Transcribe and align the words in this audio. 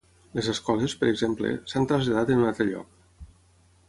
Les 0.37 0.47
escoles, 0.53 0.95
per 1.01 1.09
exemple, 1.11 1.51
s'han 1.73 1.85
traslladat 1.91 2.33
en 2.37 2.41
un 2.41 2.47
altre 2.53 2.67
lloc. 2.71 3.29